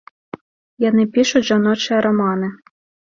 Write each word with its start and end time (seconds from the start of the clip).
Яны 0.89 1.05
пішуць 1.17 1.43
жаночыя 1.53 1.97
раманы. 2.07 2.49